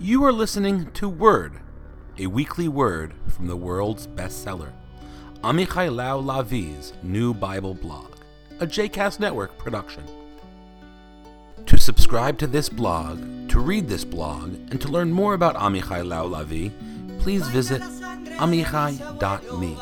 [0.00, 1.60] You are listening to Word,
[2.18, 4.72] a weekly word from the world's bestseller,
[5.42, 8.16] Amichai Lau Lavie's new Bible blog,
[8.58, 10.02] a JCast Network production.
[11.66, 16.04] To subscribe to this blog, to read this blog, and to learn more about Amichai
[16.06, 16.72] Lau Lavie,
[17.20, 19.78] please visit amichai.me.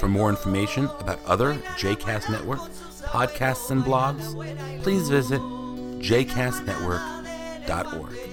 [0.00, 2.58] For more information about other JCast Network
[3.04, 4.34] podcasts and blogs,
[4.82, 8.29] please visit jcastnetwork.org.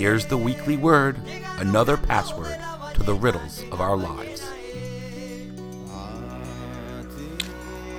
[0.00, 1.18] Here's the weekly word,
[1.58, 2.58] another password
[2.94, 4.40] to the riddles of our lives.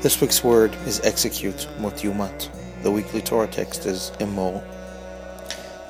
[0.02, 1.98] This week's word is execute, mot
[2.82, 4.64] The weekly Torah text is Emor.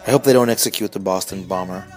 [0.06, 1.88] I hope they don't execute the Boston bomber.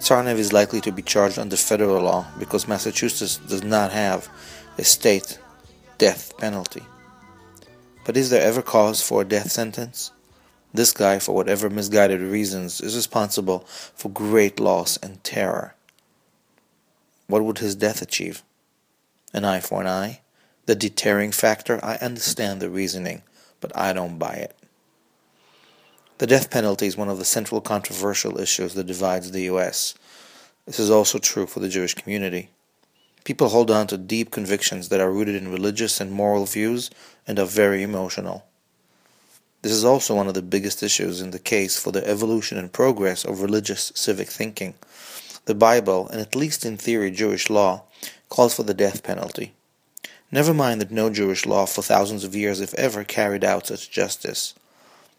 [0.00, 4.28] Tsarnaev is likely to be charged under federal law because Massachusetts does not have
[4.76, 5.38] a state
[5.98, 6.82] death penalty.
[8.04, 10.10] But is there ever cause for a death sentence?
[10.76, 15.74] This guy, for whatever misguided reasons, is responsible for great loss and terror.
[17.28, 18.42] What would his death achieve?
[19.32, 20.20] An eye for an eye?
[20.66, 21.82] The deterring factor?
[21.82, 23.22] I understand the reasoning,
[23.62, 24.54] but I don't buy it.
[26.18, 29.94] The death penalty is one of the central controversial issues that divides the U.S.
[30.66, 32.50] This is also true for the Jewish community.
[33.24, 36.90] People hold on to deep convictions that are rooted in religious and moral views
[37.26, 38.44] and are very emotional.
[39.62, 42.72] This is also one of the biggest issues in the case for the evolution and
[42.72, 44.74] progress of religious civic thinking.
[45.46, 47.84] The Bible, and at least in theory Jewish law,
[48.28, 49.54] calls for the death penalty.
[50.30, 53.90] Never mind that no Jewish law for thousands of years, if ever, carried out such
[53.90, 54.54] justice.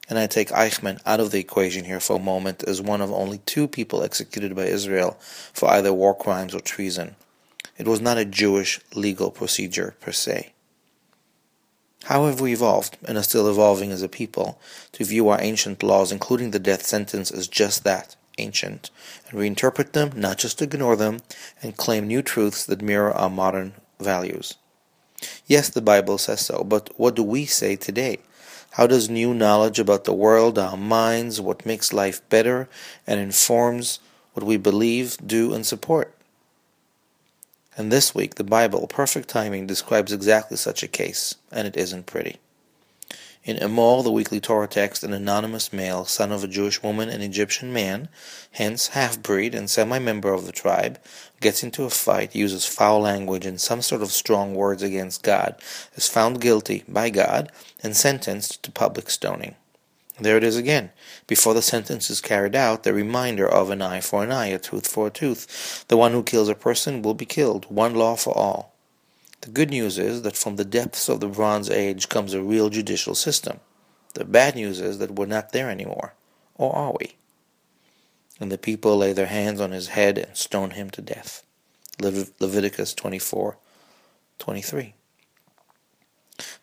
[0.10, 3.12] And I take Eichmann out of the equation here for a moment as one of
[3.12, 5.18] only two people executed by Israel
[5.54, 7.16] for either war crimes or treason.
[7.78, 10.54] It was not a Jewish legal procedure per se.
[12.08, 14.58] How have we evolved, and are still evolving as a people,
[14.94, 18.92] to view our ancient laws, including the death sentence, as just that, ancient,
[19.28, 21.20] and reinterpret them, not just ignore them,
[21.62, 24.54] and claim new truths that mirror our modern values?
[25.48, 28.20] Yes, the Bible says so, but what do we say today?
[28.72, 32.70] How does new knowledge about the world, our minds, what makes life better,
[33.06, 34.00] and informs
[34.32, 36.17] what we believe, do, and support?
[37.78, 42.08] And this week, the Bible, perfect timing, describes exactly such a case, and it isn't
[42.08, 42.38] pretty.
[43.44, 47.22] In Emor, the weekly Torah text, an anonymous male, son of a Jewish woman and
[47.22, 48.10] Egyptian man,
[48.54, 51.00] hence half breed and semi member of the tribe,
[51.40, 55.56] gets into a fight, uses foul language and some sort of strong words against God,
[55.94, 57.52] is found guilty by God,
[57.84, 59.56] and sentenced to public stoning.
[60.20, 60.92] There it is again.
[61.28, 64.58] Before the sentence is carried out, the reminder of an eye for an eye, a
[64.58, 65.86] tooth for a tooth.
[65.90, 68.74] The one who kills a person will be killed, one law for all.
[69.42, 72.70] The good news is that from the depths of the Bronze Age comes a real
[72.70, 73.60] judicial system.
[74.16, 76.14] The bad news is that we're not there anymore.
[76.56, 77.16] Or are we?
[78.40, 81.44] And the people lay their hands on his head and stone him to death.
[82.00, 83.58] Leviticus 24
[84.40, 84.94] 23.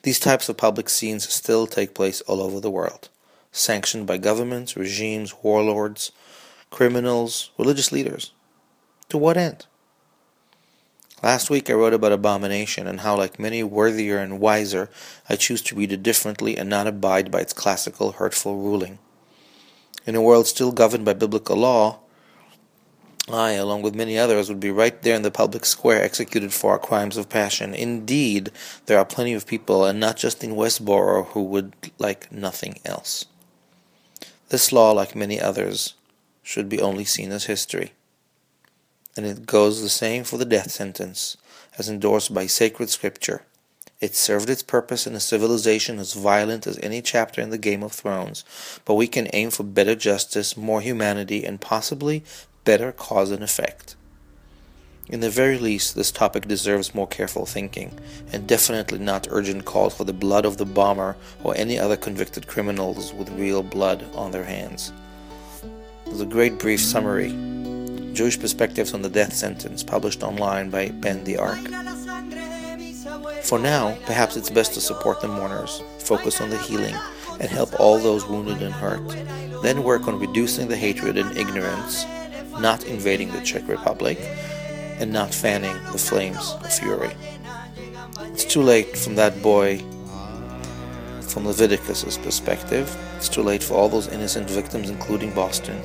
[0.02, 3.08] These types of public scenes still take place all over the world
[3.54, 6.10] sanctioned by governments, regimes, warlords,
[6.70, 8.32] criminals, religious leaders.
[9.10, 9.66] To what end?
[11.22, 14.90] Last week I wrote about abomination and how, like many worthier and wiser,
[15.28, 18.98] I choose to read it differently and not abide by its classical hurtful ruling.
[20.04, 22.00] In a world still governed by biblical law,
[23.30, 26.72] I, along with many others, would be right there in the public square executed for
[26.72, 27.72] our crimes of passion.
[27.72, 28.50] Indeed,
[28.84, 33.24] there are plenty of people, and not just in Westboro, who would like nothing else.
[34.54, 35.94] This law, like many others,
[36.44, 37.90] should be only seen as history.
[39.16, 41.36] And it goes the same for the death sentence,
[41.76, 43.42] as endorsed by sacred scripture.
[44.00, 47.82] It served its purpose in a civilization as violent as any chapter in the Game
[47.82, 48.44] of Thrones,
[48.84, 52.22] but we can aim for better justice, more humanity, and possibly
[52.62, 53.96] better cause and effect.
[55.06, 57.98] In the very least, this topic deserves more careful thinking,
[58.32, 62.46] and definitely not urgent calls for the blood of the bomber or any other convicted
[62.46, 64.94] criminals with real blood on their hands.
[66.06, 67.32] There's a great brief summary
[68.14, 71.58] Jewish Perspectives on the Death Sentence, published online by Ben the Ark.
[73.42, 76.94] For now, perhaps it's best to support the mourners, focus on the healing,
[77.40, 79.06] and help all those wounded and hurt.
[79.62, 82.06] Then work on reducing the hatred and ignorance,
[82.58, 84.18] not invading the Czech Republic
[84.98, 87.10] and not fanning the flames of fury.
[88.32, 89.78] It's too late from that boy,
[91.20, 92.96] from Leviticus's perspective.
[93.16, 95.80] It's too late for all those innocent victims, including Boston.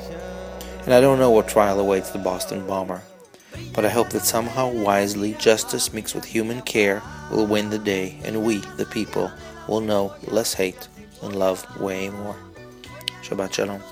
[0.84, 3.02] And I don't know what trial awaits the Boston bomber.
[3.74, 8.18] But I hope that somehow wisely justice mixed with human care will win the day,
[8.24, 9.30] and we, the people,
[9.68, 10.88] will know less hate
[11.22, 12.36] and love way more.
[13.22, 13.82] Shabbat Shalom.